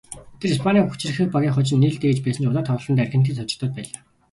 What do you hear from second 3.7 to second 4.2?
байлаа.